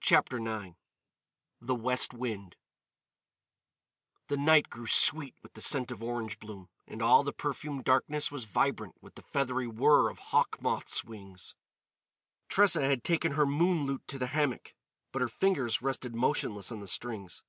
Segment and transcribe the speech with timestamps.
[0.00, 0.74] CHAPTER IX
[1.60, 2.56] THE WEST WIND
[4.26, 8.32] The night grew sweet with the scent of orange bloom, and all the perfumed darkness
[8.32, 11.54] was vibrant with the feathery whirr of hawk moths' wings.
[12.48, 14.74] Tressa had taken her moon lute to the hammock,
[15.12, 17.44] but her fingers rested motionless on the strings.